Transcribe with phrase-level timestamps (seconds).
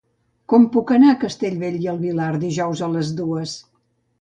[0.53, 3.55] Com puc anar a Castellbell i el Vilar dijous a les dues?